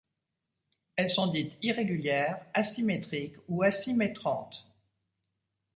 [0.95, 4.65] Elles sont dites irrégulières, asymétriques ou asyméthranthes.